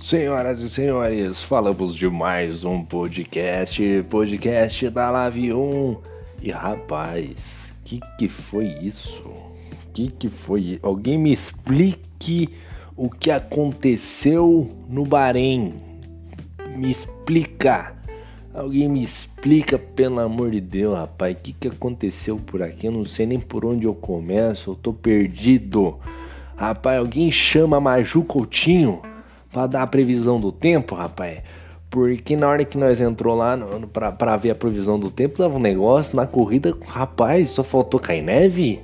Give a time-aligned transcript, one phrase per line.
[0.00, 5.96] Senhoras e senhores, falamos de mais um podcast, podcast da Live 1.
[6.42, 9.22] E rapaz, que que foi isso?
[9.92, 10.80] Que que foi?
[10.82, 12.48] Alguém me explique
[12.96, 15.74] o que aconteceu no Bahrein.
[16.74, 17.94] Me explica.
[18.54, 22.86] Alguém me explica, pelo amor de Deus, rapaz, o que, que aconteceu por aqui?
[22.86, 25.98] Eu não sei nem por onde eu começo, eu tô perdido.
[26.56, 29.09] Rapaz, alguém chama Maju Coutinho
[29.52, 31.40] para dar a previsão do tempo, rapaz.
[31.90, 33.58] Porque na hora que nós entrou lá
[34.16, 38.22] para ver a previsão do tempo, dava um negócio na corrida, rapaz, só faltou cair
[38.22, 38.80] neve.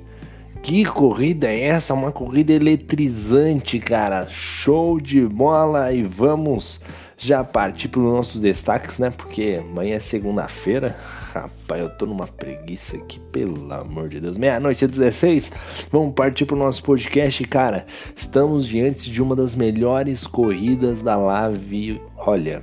[0.61, 1.93] Que corrida é essa?
[1.93, 4.27] Uma corrida eletrizante, cara.
[4.27, 6.81] Show de bola e vamos
[7.17, 9.09] já partir para os nossos destaques, né?
[9.09, 10.97] Porque amanhã é segunda-feira.
[11.33, 14.37] Rapaz, eu tô numa preguiça aqui, pelo amor de Deus.
[14.37, 15.51] Meia-noite e 16.
[15.91, 17.85] Vamos partir para o nosso podcast, cara.
[18.15, 22.01] Estamos diante de uma das melhores corridas da Live.
[22.17, 22.61] Olha,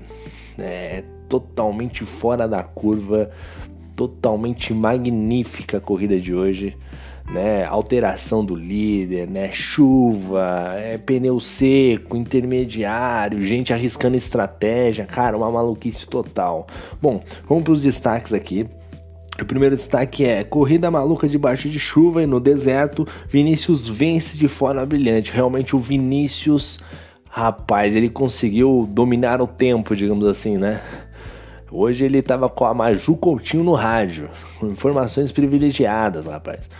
[0.58, 3.30] é totalmente fora da curva,
[3.96, 6.76] totalmente magnífica a corrida de hoje
[7.30, 15.50] né, alteração do líder, né, chuva, é, pneu seco, intermediário, gente arriscando estratégia, cara, uma
[15.50, 16.66] maluquice total.
[17.00, 18.66] Bom, vamos para os destaques aqui.
[19.40, 23.06] O primeiro destaque é corrida maluca debaixo de chuva e no deserto.
[23.28, 25.32] Vinícius vence de forma brilhante.
[25.32, 26.78] Realmente o Vinícius,
[27.28, 30.80] rapaz, ele conseguiu dominar o tempo, digamos assim, né?
[31.68, 34.30] Hoje ele estava com a Maju Coutinho no rádio,
[34.62, 36.70] informações privilegiadas, rapaz.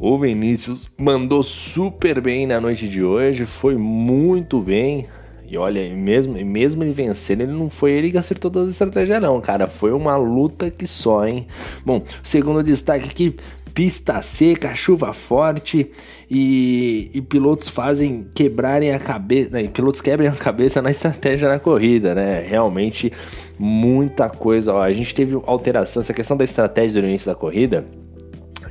[0.00, 5.08] O Vinícius mandou super bem na noite de hoje, foi muito bem.
[5.44, 9.20] E olha, mesmo, mesmo ele vencendo, ele não foi ele que acertou todas as estratégias,
[9.20, 9.66] não, cara.
[9.66, 11.48] Foi uma luta que só, hein?
[11.84, 13.34] Bom, segundo destaque aqui:
[13.74, 15.90] pista seca, chuva forte
[16.30, 19.50] e, e pilotos fazem quebrarem a cabeça.
[19.50, 19.66] Né?
[19.66, 22.46] Pilotos quebrem a cabeça na estratégia na corrida, né?
[22.46, 23.12] Realmente
[23.58, 24.74] muita coisa.
[24.74, 27.84] Ó, a gente teve alteração, essa questão da estratégia no início da corrida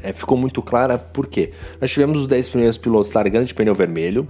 [0.07, 1.51] é, ficou muito clara porque
[1.81, 4.25] nós tivemos os 10 primeiros pilotos largando de pneu vermelho,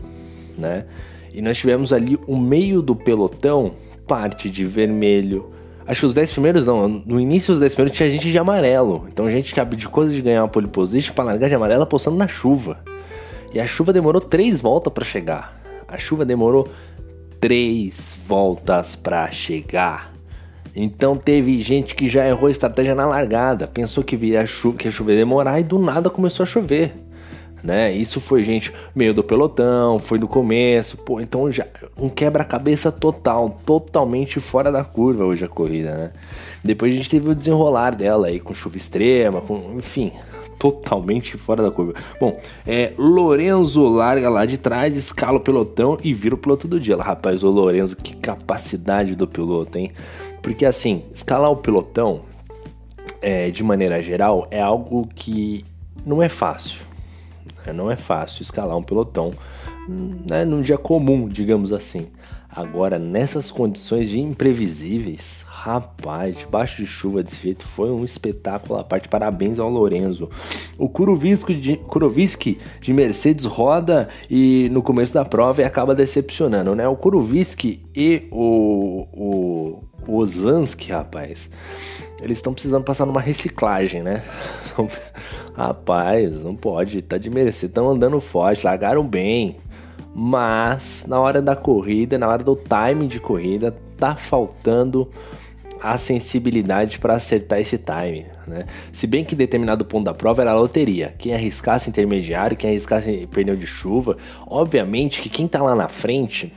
[0.57, 0.85] né?
[1.33, 3.73] E nós tivemos ali o meio do pelotão
[4.07, 5.51] parte de vermelho.
[5.85, 9.05] Acho que os 10 primeiros não, no início dos 10 primeiros tinha gente de amarelo.
[9.07, 12.27] Então gente que abdicou de ganhar uma pole position para largar de amarelo apostando na
[12.27, 12.79] chuva.
[13.53, 15.61] E a chuva demorou 3 voltas para chegar.
[15.87, 16.67] A chuva demorou
[17.39, 20.16] 3 voltas para chegar.
[20.79, 24.87] Então teve gente que já errou a estratégia na largada, pensou que via chuva, que
[24.87, 26.93] ia chover demorar e do nada começou a chover.
[27.63, 27.91] Né?
[27.91, 31.65] Isso foi gente meio do pelotão, foi no começo, pô, então já
[31.97, 36.11] um quebra-cabeça total, totalmente fora da curva hoje a corrida, né?
[36.63, 40.11] Depois a gente teve o desenrolar dela aí com chuva extrema, com, enfim,
[40.59, 41.95] totalmente fora da curva.
[42.19, 46.79] Bom, é, Lorenzo larga lá de trás, escala o pelotão e vira o piloto do
[46.79, 46.95] dia.
[46.97, 49.91] Rapaz, o Lorenzo, que capacidade do piloto, hein?
[50.47, 52.21] Porque assim, escalar o pelotão,
[53.21, 55.65] é, de maneira geral, é algo que
[56.05, 56.79] não é fácil.
[57.65, 57.73] Né?
[57.73, 59.33] Não é fácil escalar um pelotão
[59.89, 62.07] né, num dia comum, digamos assim.
[62.49, 68.83] Agora, nessas condições de imprevisíveis, rapaz, debaixo de chuva desse jeito, foi um espetáculo à
[68.83, 69.09] parte.
[69.09, 70.29] Parabéns ao Lorenzo.
[70.77, 71.79] O Kuroviski de,
[72.81, 76.87] de Mercedes roda e no começo da prova e acaba decepcionando, né?
[76.87, 80.23] O Kuroviski e o, o o
[80.89, 81.49] rapaz,
[82.21, 84.23] eles estão precisando passar numa reciclagem, né?
[85.53, 89.57] rapaz, não pode, tá de merecer, estão andando forte, largaram bem,
[90.13, 95.09] mas na hora da corrida, na hora do time de corrida, tá faltando
[95.81, 98.65] a sensibilidade para acertar esse time, né?
[98.91, 103.55] Se bem que determinado ponto da prova era loteria, quem arriscasse intermediário, quem arriscasse pneu
[103.55, 106.51] de chuva, obviamente que quem tá lá na frente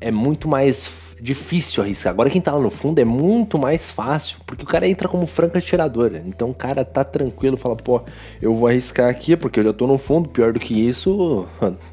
[0.00, 0.86] é muito mais
[1.22, 2.12] difícil arriscar.
[2.12, 5.24] Agora quem tá lá no fundo é muito mais fácil, porque o cara entra como
[5.24, 6.20] franca atiradora.
[6.26, 8.02] Então o cara tá tranquilo, fala, pô,
[8.40, 11.46] eu vou arriscar aqui porque eu já tô no fundo, pior do que isso,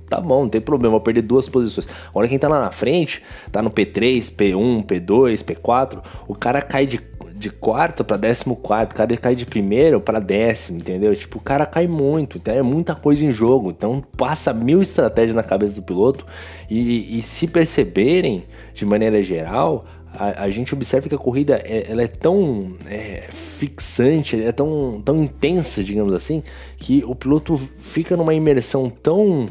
[0.09, 1.87] tá bom, não tem problema, vou perder duas posições.
[2.09, 3.21] Agora quem tá lá na frente,
[3.51, 6.99] tá no P3, P1, P2, P4, o cara cai de
[7.39, 11.15] de quarto para décimo quarto, o cara cai de primeiro para décimo, entendeu?
[11.15, 15.33] Tipo, o cara cai muito, então é muita coisa em jogo, então passa mil estratégias
[15.33, 16.25] na cabeça do piloto
[16.69, 18.43] e, e se perceberem,
[18.73, 23.29] de maneira geral, a, a, gente observa que a corrida é, ela é tão é,
[23.31, 26.43] fixante, é tão, tão intensa, digamos assim,
[26.77, 29.47] que o piloto fica numa imersão tão,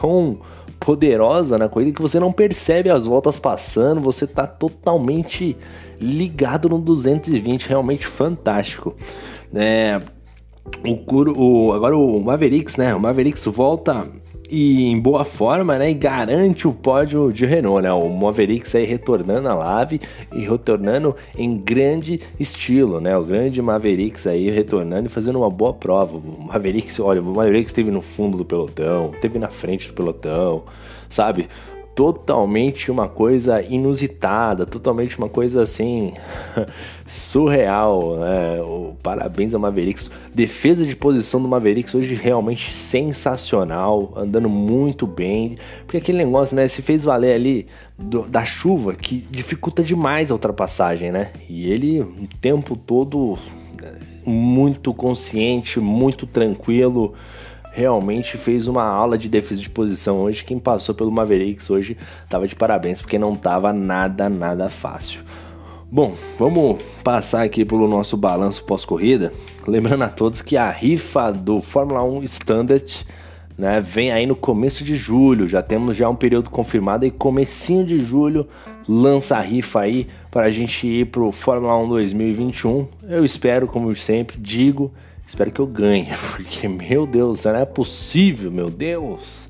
[0.00, 0.38] tão
[0.78, 5.56] poderosa na corrida que você não percebe as voltas passando, você tá totalmente
[6.00, 8.94] ligado no 220, realmente fantástico.
[9.54, 10.00] É,
[10.84, 12.94] o, o, agora o Mavericks, né?
[12.94, 14.06] O Mavericks volta
[14.50, 15.90] e em boa forma, né?
[15.90, 17.92] E garante o pódio de Renault, né?
[17.92, 20.00] O Mavericks aí retornando à Lave
[20.32, 23.16] e retornando em grande estilo, né?
[23.16, 26.16] O grande Mavericks aí retornando e fazendo uma boa prova.
[26.16, 30.62] O Mavericks, olha, o Mavericks esteve no fundo do pelotão, esteve na frente do pelotão,
[31.08, 31.48] sabe?
[31.96, 36.12] Totalmente uma coisa inusitada, totalmente uma coisa assim
[37.06, 38.18] surreal.
[38.18, 38.58] Né?
[39.02, 40.10] Parabéns ao Mavericks.
[40.34, 45.56] Defesa de posição do Mavericks hoje realmente sensacional, andando muito bem.
[45.86, 46.68] Porque aquele negócio, né?
[46.68, 47.66] Se fez valer ali
[47.98, 51.30] do, da chuva que dificulta demais a ultrapassagem, né?
[51.48, 53.38] E ele o tempo todo
[54.22, 57.14] muito consciente, muito tranquilo
[57.76, 60.42] realmente fez uma aula de defesa de posição hoje.
[60.42, 61.94] Quem passou pelo Mavericks hoje
[62.24, 65.20] estava de parabéns, porque não estava nada, nada fácil.
[65.92, 69.30] Bom, vamos passar aqui pelo nosso balanço pós-corrida.
[69.66, 73.06] Lembrando a todos que a rifa do Fórmula 1 Standard
[73.58, 75.46] né, vem aí no começo de julho.
[75.46, 78.48] Já temos já um período confirmado e comecinho de julho
[78.88, 82.88] lança a rifa aí para a gente ir para o Fórmula 1 2021.
[83.06, 84.90] Eu espero, como sempre digo,
[85.26, 89.46] Espero que eu ganhe, porque, meu Deus, não é possível, meu Deus.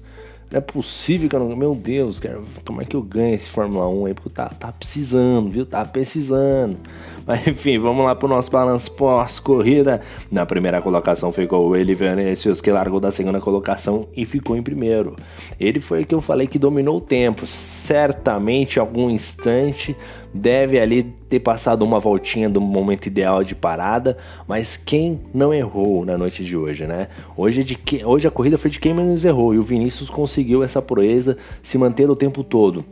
[0.50, 1.56] Não é possível que eu não.
[1.56, 5.50] Meu Deus, quero tomar que eu ganhe esse Fórmula 1 aí, porque tá, tá precisando,
[5.50, 5.66] viu?
[5.66, 6.76] Tá precisando.
[7.26, 10.00] Mas enfim, vamos lá pro nosso balanço pós-corrida.
[10.30, 14.62] Na primeira colocação ficou o Eli Venecius, que largou da segunda colocação e ficou em
[14.62, 15.16] primeiro.
[15.58, 17.44] Ele foi o que eu falei que dominou o tempo.
[17.44, 19.96] Certamente, algum instante,
[20.36, 24.16] deve ali ter passado uma voltinha do momento ideal de parada,
[24.46, 27.08] mas quem não errou na noite de hoje, né?
[27.36, 30.08] Hoje, é de que, hoje a corrida foi de quem menos errou e o Vinícius
[30.08, 32.84] conseguiu essa proeza se manter o tempo todo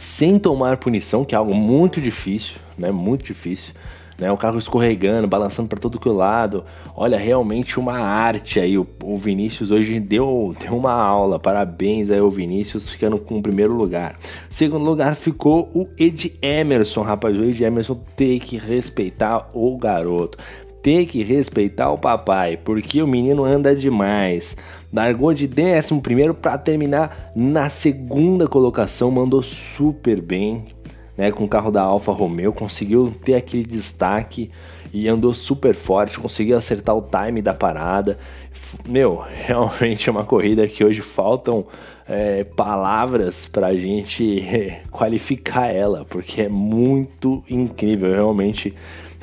[0.00, 2.90] sem tomar punição, que é algo muito difícil, né?
[2.90, 3.74] Muito difícil.
[4.20, 6.62] Né, o carro escorregando, balançando para todo que lado.
[6.94, 8.76] Olha, realmente uma arte aí.
[8.76, 11.38] O, o, Vinícius hoje deu, deu uma aula.
[11.38, 14.16] Parabéns aí ao Vinícius, ficando com o primeiro lugar.
[14.50, 17.34] Segundo lugar ficou o Ed Emerson, rapaz.
[17.34, 20.36] O Ed Emerson tem que respeitar o garoto
[20.82, 24.56] ter que respeitar o papai, porque o menino anda demais.
[24.90, 30.64] Largou de 11 para terminar na segunda colocação, mandou super bem,
[31.20, 34.50] né, com o carro da Alfa Romeo, conseguiu ter aquele destaque
[34.90, 38.18] e andou super forte, conseguiu acertar o time da parada.
[38.88, 41.66] Meu, realmente é uma corrida que hoje faltam
[42.08, 44.42] é, palavras para a gente
[44.90, 48.74] qualificar ela, porque é muito incrível, realmente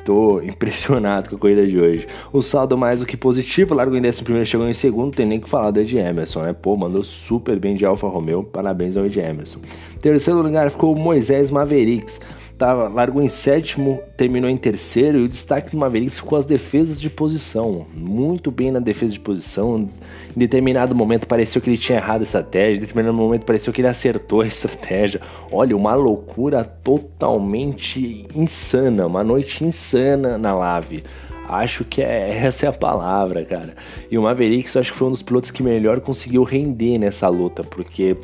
[0.04, 2.06] tô impressionado com a corrida de hoje.
[2.32, 5.40] O saldo mais do que positivo, largo em décimo primeiro, chegou em segundo, tem nem
[5.40, 6.52] que falar do Ed Emerson, né?
[6.52, 9.60] Pô, mandou super bem de Alfa Romeo, parabéns ao Ed Emerson.
[10.00, 12.20] Terceiro lugar ficou o Moisés Mavericks
[12.58, 17.00] tava, largou em sétimo, terminou em terceiro, e o destaque do Mavericks ficou as defesas
[17.00, 17.86] de posição.
[17.94, 19.88] Muito bem na defesa de posição.
[20.36, 23.80] Em determinado momento pareceu que ele tinha errado a estratégia, em determinado momento pareceu que
[23.80, 25.20] ele acertou a estratégia.
[25.52, 31.04] Olha, uma loucura totalmente insana, uma noite insana na Lave.
[31.48, 33.74] Acho que é, essa é a palavra, cara.
[34.10, 37.64] E o Mavericks acho que foi um dos pilotos que melhor conseguiu render nessa luta,
[37.64, 38.14] porque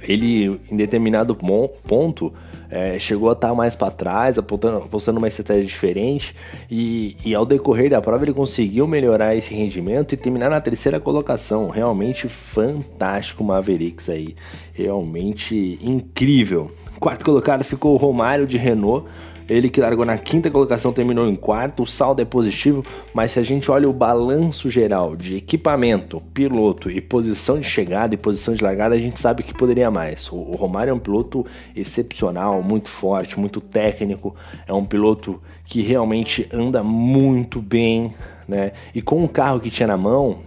[0.00, 2.32] ele, em determinado ponto,
[2.70, 6.34] é, chegou a estar mais para trás, apostando uma estratégia diferente,
[6.70, 11.00] e, e, ao decorrer da prova ele conseguiu melhorar esse rendimento e terminar na terceira
[11.00, 11.70] colocação.
[11.70, 14.36] Realmente fantástico Mavericks aí,
[14.74, 16.70] realmente incrível.
[17.00, 19.06] Quarto colocado ficou o Romário de Renault
[19.48, 23.38] ele que largou na quinta colocação terminou em quarto, o saldo é positivo, mas se
[23.38, 28.52] a gente olha o balanço geral de equipamento, piloto e posição de chegada e posição
[28.52, 30.30] de largada, a gente sabe que poderia mais.
[30.30, 34.36] O, Romário é um piloto excepcional, muito forte, muito técnico,
[34.66, 38.12] é um piloto que realmente anda muito bem,
[38.46, 38.72] né?
[38.94, 40.40] E com o carro que tinha na mão,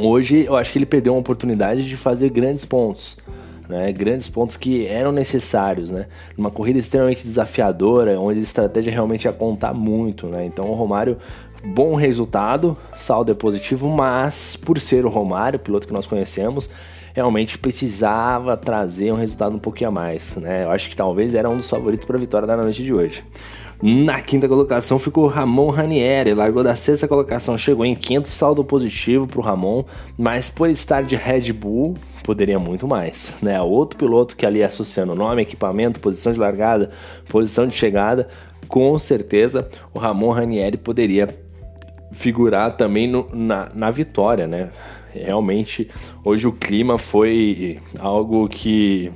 [0.00, 3.18] hoje eu acho que ele perdeu uma oportunidade de fazer grandes pontos
[3.74, 3.92] né?
[3.92, 6.06] grandes pontos que eram necessários, né?
[6.36, 10.46] Numa corrida extremamente desafiadora, onde a estratégia realmente ia contar muito, né?
[10.46, 11.18] Então o Romário,
[11.64, 16.70] bom resultado, saldo é positivo, mas por ser o Romário, piloto que nós conhecemos,
[17.12, 20.64] realmente precisava trazer um resultado um pouquinho a mais, né?
[20.64, 23.24] Eu acho que talvez era um dos favoritos para a vitória da noite de hoje.
[23.82, 29.26] Na quinta colocação ficou Ramon Ranieri, largou da sexta colocação, chegou em quinto, saldo positivo
[29.26, 29.84] para o Ramon,
[30.16, 33.32] mas por estar de Red Bull, poderia muito mais.
[33.42, 33.60] Né?
[33.60, 36.90] Outro piloto que ali associando nome, equipamento, posição de largada,
[37.28, 38.28] posição de chegada,
[38.68, 41.28] com certeza o Ramon Ranieri poderia
[42.12, 44.70] figurar também no, na, na vitória, né?
[45.12, 45.88] Realmente,
[46.24, 49.12] hoje o clima foi algo que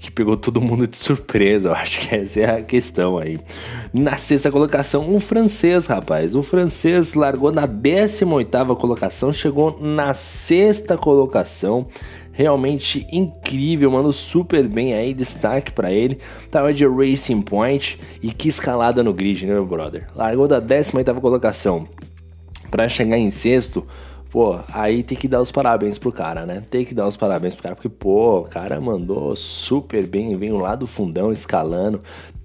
[0.00, 1.68] que pegou todo mundo de surpresa.
[1.68, 3.38] Eu acho que essa é a questão aí.
[3.92, 6.34] Na sexta colocação, o francês, rapaz.
[6.34, 11.86] O francês largou na 18 colocação, chegou na sexta colocação.
[12.32, 16.18] Realmente incrível, mano, super bem aí, destaque para ele.
[16.50, 20.06] Tava de Racing Point e que escalada no grid, né, meu brother?
[20.16, 21.86] Largou da 18 colocação
[22.70, 23.86] para chegar em sexto
[24.30, 26.64] Pô, aí tem que dar os parabéns pro cara, né?
[26.70, 30.56] Tem que dar os parabéns pro cara, porque, pô, o cara mandou super bem, veio
[30.56, 32.00] lá do fundão escalando,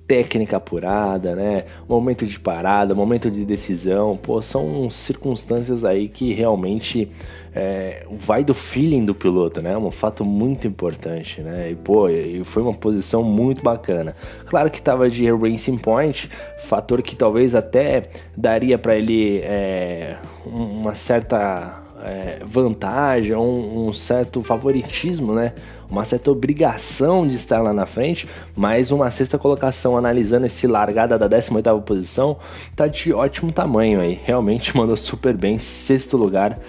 [0.07, 1.65] técnica apurada, né?
[1.87, 7.09] Momento de parada, momento de decisão, pô, são circunstâncias aí que realmente
[7.53, 9.71] é, vai do feeling do piloto, né?
[9.73, 11.71] É um fato muito importante, né?
[11.71, 14.15] E pô, e foi uma posição muito bacana.
[14.45, 18.03] Claro que tava de Racing Point, fator que talvez até
[18.35, 25.53] daria para ele é, uma certa é, vantagem, um, um, certo favoritismo, né?
[25.89, 31.17] Uma certa obrigação de estar lá na frente, mas uma sexta colocação analisando esse largada
[31.17, 32.37] da 18ª posição,
[32.75, 34.19] tá de ótimo tamanho aí.
[34.23, 36.59] Realmente mandou super bem, sexto lugar.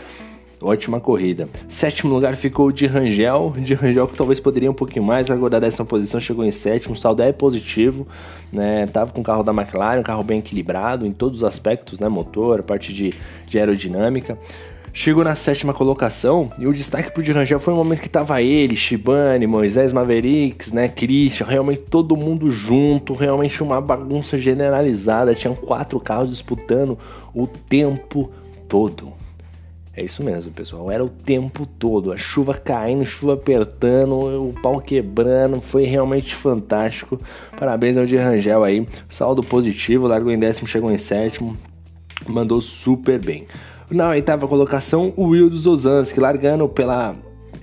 [0.60, 1.50] Ótima corrida.
[1.68, 3.52] Sétimo lugar ficou de Rangel.
[3.58, 6.94] De Rangel que talvez poderia um pouquinho mais, agora da décima posição chegou em sétimo.
[6.94, 8.08] O saldo é positivo,
[8.50, 8.86] né?
[8.86, 12.08] Tava com o carro da McLaren, um carro bem equilibrado em todos os aspectos, né?
[12.08, 13.12] Motor, parte de,
[13.46, 14.38] de aerodinâmica.
[14.98, 18.40] Chegou na sétima colocação e o destaque pro de Rangel foi o momento que tava
[18.40, 25.54] ele, Shibane, Moisés Mavericks, né, Christian, realmente todo mundo junto, realmente uma bagunça generalizada, tinham
[25.54, 26.98] quatro carros disputando
[27.34, 28.32] o tempo
[28.66, 29.12] todo.
[29.94, 30.90] É isso mesmo, pessoal.
[30.90, 34.14] Era o tempo todo, a chuva caindo, chuva apertando,
[34.48, 37.20] o pau quebrando, foi realmente fantástico.
[37.58, 41.54] Parabéns ao de Rangel aí, saldo positivo, largou em décimo, chegou em sétimo,
[42.26, 43.46] mandou super bem.
[43.90, 47.14] Na oitava colocação, o Will dos Ozanski, largando pela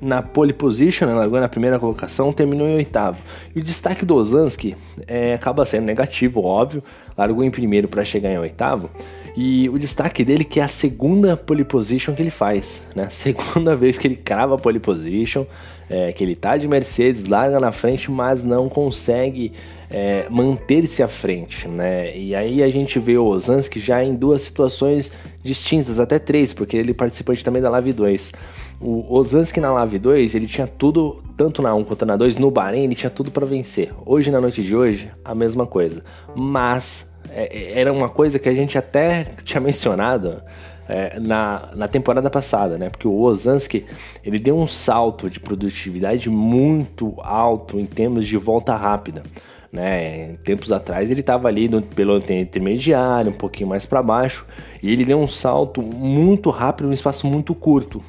[0.02, 3.18] na pole position, né, largou na primeira colocação, terminou em oitavo.
[3.56, 4.76] E o destaque do Ozanski
[5.08, 6.84] é, acaba sendo negativo, óbvio,
[7.18, 8.90] largou em primeiro para chegar em oitavo.
[9.36, 13.10] E o destaque dele que é a segunda pole position que ele faz, né?
[13.12, 15.46] Segunda vez que ele crava a pole position,
[15.90, 19.52] é, que ele tá de Mercedes, larga na frente, mas não consegue
[19.90, 22.16] é, manter-se à frente, né?
[22.16, 25.12] E aí a gente vê o Ozanski já em duas situações
[25.44, 28.32] distintas, até três, porque ele participante também da Lave 2.
[28.80, 32.52] O Ozanski na Lave 2, ele tinha tudo, tanto na 1 quanto na 2, no
[32.52, 33.92] Bahrein, ele tinha tudo para vencer.
[34.06, 36.04] Hoje, na noite de hoje, a mesma coisa.
[36.36, 40.42] Mas é, é, era uma coisa que a gente até tinha mencionado
[40.88, 42.90] é, na, na temporada passada, né?
[42.90, 43.86] Porque o Ozanski
[44.24, 49.24] ele deu um salto de produtividade muito alto em termos de volta rápida.
[49.72, 50.36] Né?
[50.44, 54.46] Tempos atrás ele estava ali no piloto intermediário, um pouquinho mais para baixo,
[54.84, 58.04] e ele deu um salto muito rápido num espaço muito curto.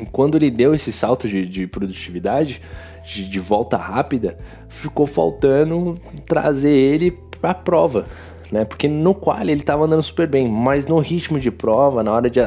[0.00, 2.62] E quando ele deu esse salto de, de produtividade,
[3.04, 7.10] de, de volta rápida, ficou faltando trazer ele
[7.42, 8.06] a prova,
[8.50, 8.64] né?
[8.64, 12.30] Porque no qual ele estava andando super bem, mas no ritmo de prova, na hora
[12.30, 12.40] de,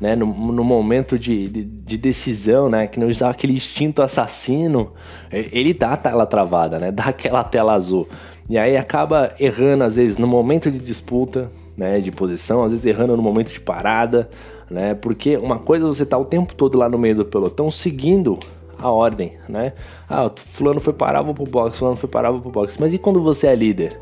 [0.00, 4.92] né, no, no momento de, de, de, decisão, né, que não usava aquele instinto assassino,
[5.30, 6.90] ele dá a tela travada, né?
[6.92, 8.08] Dá aquela tela azul.
[8.48, 12.84] E aí acaba errando às vezes no momento de disputa, né, de posição, às vezes
[12.84, 14.28] errando no momento de parada,
[14.70, 14.94] né?
[14.94, 18.38] Porque uma coisa é você tá o tempo todo lá no meio do pelotão seguindo
[18.78, 19.72] a ordem, né?
[20.08, 22.76] Ah, fulano foi parar, vou pro box, fulano foi parar, vou pro box.
[22.78, 23.98] Mas e quando você é líder?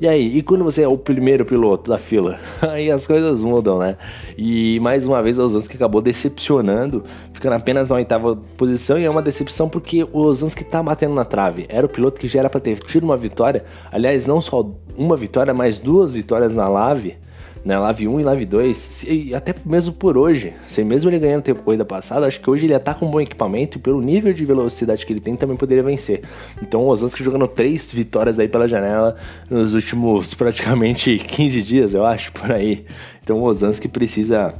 [0.00, 2.38] E aí, e quando você é o primeiro piloto da fila?
[2.62, 3.96] Aí as coisas mudam, né?
[4.36, 7.02] E mais uma vez o Ozanski acabou decepcionando,
[7.32, 11.24] ficando apenas na oitava posição, e é uma decepção porque o Ozanski tá batendo na
[11.24, 11.66] trave.
[11.68, 15.16] Era o piloto que já era para ter tido uma vitória, aliás, não só uma
[15.16, 17.16] vitória, mas duas vitórias na Lave
[17.64, 17.78] né?
[17.78, 21.62] Live 1 e Live 2, e até mesmo por hoje, se mesmo ele ganhando tempo
[21.62, 24.44] corrida passada, acho que hoje ele tá com um bom equipamento e pelo nível de
[24.44, 26.22] velocidade que ele tem, também poderia vencer.
[26.62, 29.16] Então o Osasco jogando três vitórias aí pela janela
[29.50, 32.84] nos últimos praticamente 15 dias, eu acho, por aí.
[33.22, 34.54] Então o Osansky precisa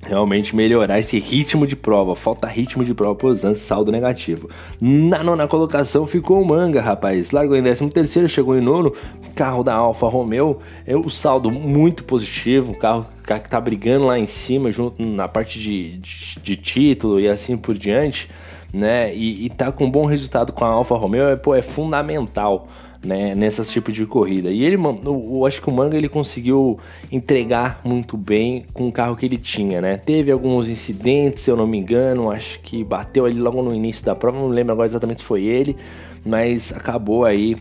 [0.00, 2.14] realmente melhorar esse ritmo de prova.
[2.14, 4.48] Falta ritmo de prova pro Zans, saldo negativo.
[4.80, 7.30] Na nona colocação ficou o Manga, rapaz.
[7.30, 8.92] Largou em 13 terceiro, chegou em nono.
[9.34, 10.58] Carro da Alfa Romeo.
[10.86, 12.76] É o saldo muito positivo.
[12.78, 17.20] Carro, carro que tá brigando lá em cima, junto na parte de, de, de título
[17.20, 18.30] e assim por diante.
[18.72, 19.14] Né?
[19.14, 22.68] E, e tá com um bom resultado com a Alfa Romeo é, pô, é fundamental
[23.04, 24.50] né, nessas tipos de corrida.
[24.50, 26.78] E ele, eu acho que o Manga ele conseguiu
[27.10, 29.96] entregar muito bem com o carro que ele tinha, né?
[29.96, 34.04] Teve alguns incidentes, se eu não me engano, acho que bateu ali logo no início
[34.04, 35.76] da prova, não lembro agora exatamente se foi ele,
[36.24, 37.56] mas acabou aí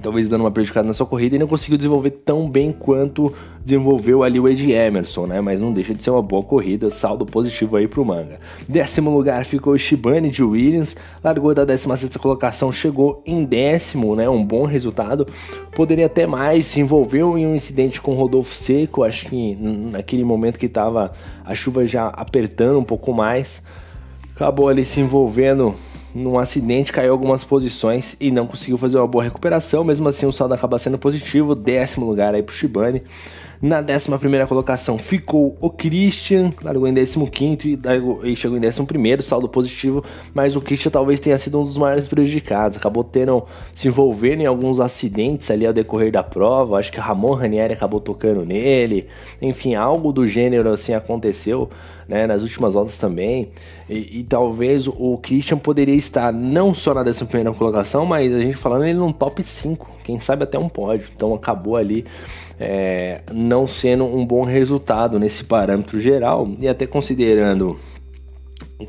[0.00, 3.32] talvez dando uma prejudicada na sua corrida e não conseguiu desenvolver tão bem quanto
[3.64, 5.40] desenvolveu ali o Ed Emerson, né?
[5.40, 8.38] Mas não deixa de ser uma boa corrida, saldo positivo aí pro Manga.
[8.68, 14.28] Décimo lugar ficou Shibane de Williams, largou da 16 colocação, chegou em décimo, né?
[14.28, 15.26] Um bom resultado.
[15.74, 20.58] Poderia até mais, se envolveu em um incidente com Rodolfo Seco, acho que naquele momento
[20.58, 21.12] que tava
[21.44, 23.62] a chuva já apertando um pouco mais,
[24.34, 25.74] acabou ali se envolvendo
[26.16, 29.84] num acidente, caiu algumas posições e não conseguiu fazer uma boa recuperação.
[29.84, 33.02] Mesmo assim, o saldo acaba sendo positivo, décimo lugar aí pro Shibane.
[33.60, 37.08] Na 11 colocação ficou o Christian, largou em 15
[37.64, 41.78] e, e chegou em 11, saldo positivo, mas o Christian talvez tenha sido um dos
[41.78, 42.76] maiores prejudicados.
[42.76, 46.78] Acabou tendo se envolvendo em alguns acidentes ali ao decorrer da prova.
[46.78, 49.06] Acho que Ramon Ranieri acabou tocando nele.
[49.40, 51.70] Enfim, algo do gênero assim aconteceu.
[52.08, 53.50] Né, nas últimas voltas também.
[53.90, 57.24] E, e, talvez o Christian poderia estar não só na 11
[57.58, 61.08] colocação, mas a gente falando ele num top 5, quem sabe até um pódio.
[61.14, 62.06] Então acabou ali
[62.60, 67.76] é, não sendo um bom resultado nesse parâmetro geral e até considerando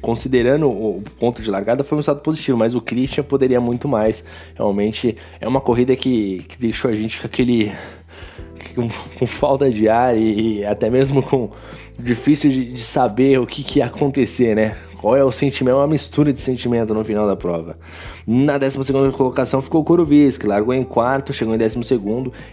[0.01, 4.23] considerando o ponto de largada foi um resultado positivo, mas o Christian poderia muito mais.
[4.55, 7.71] Realmente é uma corrida que, que deixou a gente com aquele
[8.75, 11.49] com, com falta de ar e, e, até mesmo com
[11.97, 14.77] difícil de, de saber o que, que ia acontecer, né?
[14.99, 15.75] Qual é o sentimento?
[15.75, 17.77] É uma mistura de sentimento no final da prova.
[18.25, 21.77] Na 12 colocação ficou o Kuroviski, largou em quarto, chegou em 12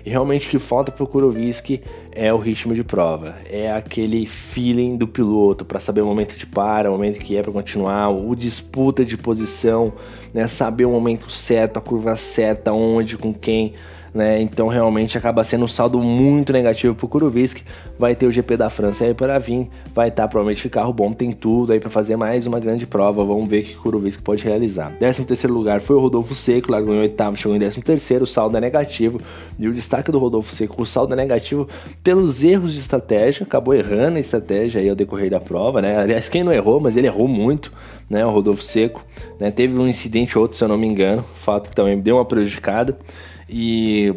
[0.05, 1.83] e realmente o que falta para o Kuroviski
[2.13, 6.47] é o ritmo de prova, é aquele feeling do piloto para saber o momento de
[6.47, 9.93] para, o momento que é para continuar, o disputa de posição,
[10.33, 13.75] né, saber o momento certo, a curva certa, onde, com quem
[14.15, 14.41] né?
[14.41, 17.63] Então realmente acaba sendo um saldo muito negativo para o Kurovisk.
[17.99, 20.93] Vai ter o GP da França aí para vir, vai estar tá, provavelmente que carro
[20.93, 23.25] bom, tem tudo aí para fazer mais uma grande prova.
[23.25, 24.93] Vamos ver o que o Kurovisk pode realizar.
[24.99, 28.27] 13 terceiro lugar foi o Rodolfo Seco, largou em oitavo, chegou em 13 terceiro, o
[28.27, 29.21] saldo é negativo.
[29.59, 31.69] E o destaque do Rodolfo Seco, o saldo é negativo
[32.03, 35.99] pelos erros de estratégia, acabou errando a estratégia aí ao decorrer da prova, né?
[35.99, 37.73] Aliás, quem não errou, mas ele errou muito,
[38.09, 38.25] né?
[38.25, 39.05] O Rodolfo Seco,
[39.41, 39.51] né?
[39.51, 42.25] Teve um incidente ou outro, se eu não me engano, fato que também deu uma
[42.25, 42.97] prejudicada.
[43.49, 44.15] E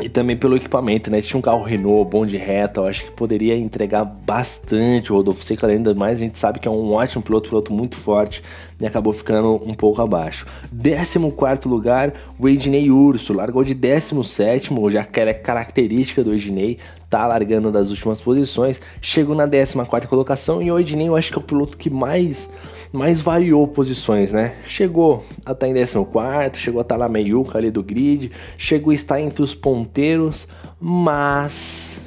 [0.00, 1.20] e também pelo equipamento, né?
[1.20, 5.44] Tinha um carro Renault bom de reta, eu acho que poderia entregar bastante o Rodolfo
[5.44, 8.42] Seco, ainda mais a gente sabe que é um ótimo piloto, piloto muito forte,
[8.80, 10.46] e acabou ficando um pouco abaixo.
[10.72, 16.78] 14 lugar, o Ednei Urso, largou de 17, já que era característica do Ednei,
[17.10, 21.38] tá largando das últimas posições, chegou na 14 colocação, e o Ednei eu acho que
[21.38, 22.48] é o piloto que mais
[22.92, 24.56] mas variou posições, né?
[24.64, 28.94] Chegou a estar em 14, chegou a estar na meiuca ali do grid, chegou a
[28.94, 30.46] estar entre os ponteiros,
[30.78, 32.00] mas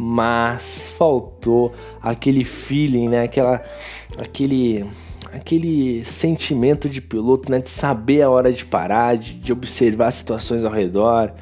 [0.00, 3.24] mas faltou aquele feeling, né?
[3.24, 3.64] Aquela
[4.16, 4.86] aquele
[5.32, 7.58] aquele sentimento de piloto, né?
[7.58, 11.32] De saber a hora de parar, de, de observar situações ao redor,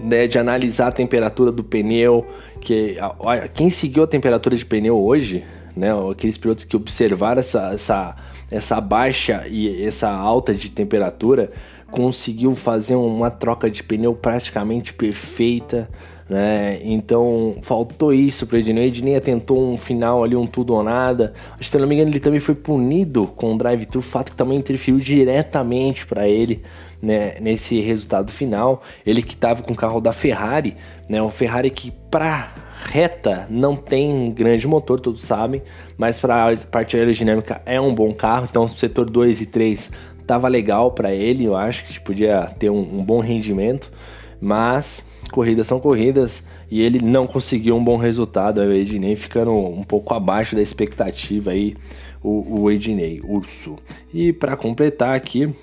[0.00, 0.26] né?
[0.26, 2.26] De analisar a temperatura do pneu,
[2.60, 5.44] que olha, quem seguiu a temperatura de pneu hoje
[5.78, 5.88] né?
[6.10, 8.16] Aqueles pilotos que observaram essa, essa,
[8.50, 11.50] essa baixa e essa alta de temperatura
[11.90, 15.88] conseguiu fazer uma troca de pneu praticamente perfeita,
[16.28, 16.78] né?
[16.82, 18.88] Então faltou isso para Ednei.
[18.88, 21.32] Ednei tentou um final ali, um tudo ou nada.
[21.52, 24.36] Acho que, se não me engano, ele também foi punido com o drive-thru, fato que
[24.36, 26.62] também interferiu diretamente para ele
[27.00, 28.82] né, nesse resultado final.
[29.06, 30.76] Ele que estava com o carro da Ferrari,
[31.08, 31.22] né?
[31.22, 32.52] Um Ferrari que para
[32.84, 35.62] reta não tem grande motor, todos sabem,
[35.96, 38.46] mas para a parte aerodinâmica é um bom carro.
[38.48, 39.90] Então, setor 2 e 3
[40.26, 43.90] tava legal para ele, eu acho que podia ter um, um bom rendimento,
[44.38, 49.82] mas corridas são corridas e ele não conseguiu um bom resultado, o Ednei ficando um
[49.82, 51.74] pouco abaixo da expectativa aí,
[52.22, 53.76] o, o Ednei, Urso.
[54.12, 55.54] E para completar aqui,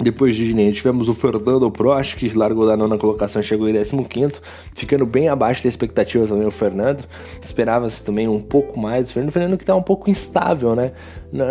[0.00, 3.72] depois de Ginei, tivemos o Fernando Prost, que largou da nona colocação e chegou em
[3.72, 4.34] 15,
[4.72, 7.04] ficando bem abaixo da expectativa também o Fernando.
[7.42, 9.10] Esperava-se também um pouco mais.
[9.10, 10.92] O Fernando, Fernando que está um pouco instável, né?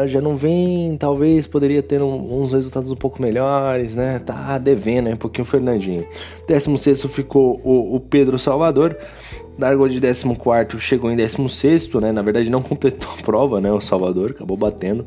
[0.07, 4.19] Já não vem, talvez poderia ter um, uns resultados um pouco melhores, né?
[4.19, 6.07] Tá devendo um pouquinho o Fernandinho.
[6.47, 8.95] 16 ficou o, o Pedro Salvador
[9.59, 12.11] largou de 14, chegou em 16, né?
[12.11, 13.71] Na verdade, não completou a prova, né?
[13.71, 15.05] O Salvador acabou batendo.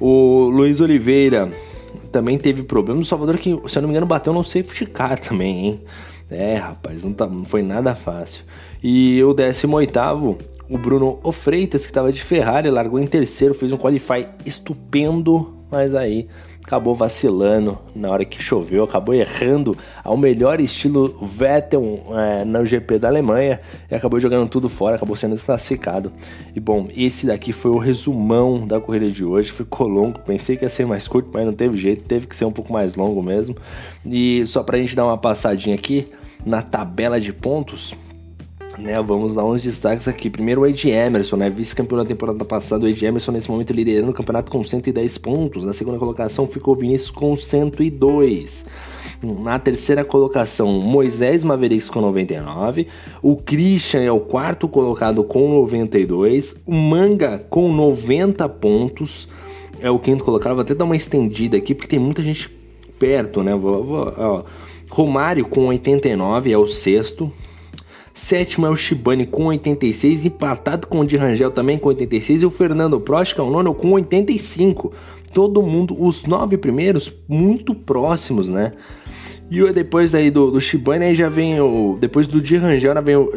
[0.00, 1.52] O Luiz Oliveira
[2.18, 3.00] também teve problema.
[3.00, 5.80] O Salvador, que, se eu não me engano, bateu no safety car também, hein?
[6.28, 8.42] É, rapaz, não, tá, não foi nada fácil.
[8.82, 10.36] E o 18,
[10.68, 15.94] o Bruno Ofreitas, que estava de Ferrari, largou em terceiro, fez um qualify estupendo, mas
[15.94, 16.26] aí
[16.68, 22.98] acabou vacilando na hora que choveu, acabou errando ao melhor estilo Vettel é, no GP
[22.98, 23.58] da Alemanha
[23.90, 26.12] e acabou jogando tudo fora, acabou sendo desclassificado.
[26.54, 30.64] E bom, esse daqui foi o resumão da corrida de hoje, ficou longo, pensei que
[30.66, 33.22] ia ser mais curto, mas não teve jeito, teve que ser um pouco mais longo
[33.22, 33.56] mesmo.
[34.04, 36.10] E só pra gente dar uma passadinha aqui
[36.44, 37.94] na tabela de pontos,
[38.78, 40.30] né, vamos dar uns destaques aqui.
[40.30, 42.84] Primeiro o Ed Emerson, né, vice-campeão da temporada passada.
[42.84, 45.64] O Ed Emerson nesse momento liderando o campeonato com 110 pontos.
[45.64, 48.64] Na segunda colocação ficou o Vinícius com 102.
[49.20, 52.86] Na terceira colocação, Moisés Mavericks com 99.
[53.20, 56.54] O Christian é o quarto colocado com 92.
[56.64, 59.28] O Manga com 90 pontos.
[59.80, 60.54] É o quinto colocado.
[60.54, 62.48] Vou até dar uma estendida aqui porque tem muita gente
[62.98, 63.54] perto, né?
[63.56, 64.46] Vou, vou.
[64.88, 67.32] Romário com 89 é o sexto.
[68.18, 72.46] Sétimo é o Shibane com 86, empatado com o de Rangel também com 86 e
[72.46, 74.92] o Fernando Prost, que é o nono, com 85.
[75.32, 78.72] Todo mundo, os nove primeiros, muito próximos, né?
[79.48, 81.96] E depois aí do, do Shibane aí já vem o.
[82.00, 83.30] Depois do de Rangel já vem o.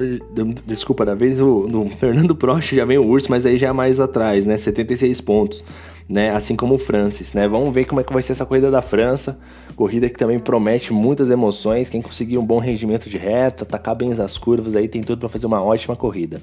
[0.65, 3.72] Desculpa, da vez do, do Fernando Prost já vem o Urso, mas aí já é
[3.72, 4.58] mais atrás, né?
[4.58, 5.63] 76 pontos
[6.08, 6.32] né?
[6.32, 7.48] Assim como o Francis, né?
[7.48, 9.40] Vamos ver como é que vai ser essa corrida da França.
[9.76, 11.90] Corrida que também promete muitas emoções.
[11.90, 15.30] Quem conseguir um bom rendimento de reta, atacar bem as curvas aí, tem tudo para
[15.30, 16.42] fazer uma ótima corrida.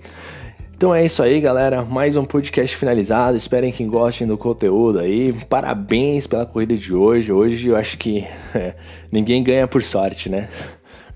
[0.76, 1.84] Então é isso aí, galera.
[1.84, 3.36] Mais um podcast finalizado.
[3.36, 5.32] Esperem que gostem do conteúdo aí.
[5.48, 7.32] Parabéns pela corrida de hoje.
[7.32, 8.74] Hoje eu acho que é,
[9.10, 10.48] ninguém ganha por sorte, né?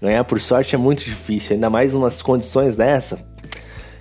[0.01, 3.32] Ganhar por sorte é muito difícil, ainda mais umas condições dessa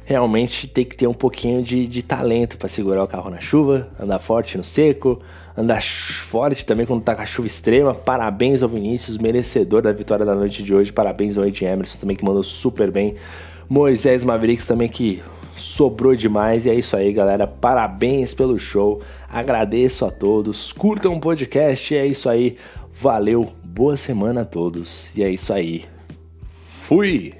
[0.03, 3.87] realmente tem que ter um pouquinho de, de talento para segurar o carro na chuva,
[3.99, 5.21] andar forte no seco,
[5.55, 7.93] andar forte também quando tá com a chuva extrema.
[7.93, 10.91] Parabéns ao Vinícius, merecedor da vitória da noite de hoje.
[10.91, 13.15] Parabéns ao Ed Emerson também que mandou super bem.
[13.69, 15.21] Moisés Mavericks também que
[15.55, 16.65] sobrou demais.
[16.65, 17.47] E é isso aí, galera.
[17.47, 19.01] Parabéns pelo show.
[19.29, 20.73] Agradeço a todos.
[20.73, 21.93] Curtam o podcast.
[21.93, 22.57] E é isso aí.
[22.99, 23.51] Valeu.
[23.63, 25.15] Boa semana a todos.
[25.15, 25.85] E é isso aí.
[26.83, 27.33] Fui!